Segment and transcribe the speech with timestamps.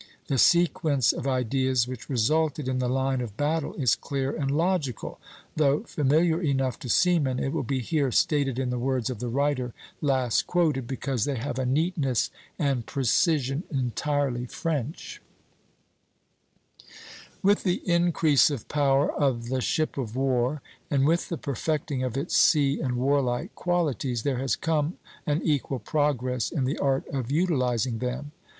[0.29, 5.19] The sequence of ideas which resulted in the line of battle is clear and logical.
[5.55, 9.27] Though familiar enough to seamen, it will be here stated in the words of the
[9.27, 15.21] writer last quoted, because they have a neatness and precision entirely French:
[17.43, 22.17] "With the increase of power of the ship of war, and with the perfecting of
[22.17, 24.97] its sea and warlike qualities, there has come
[25.27, 28.31] an equal progress in the art of utilizing them....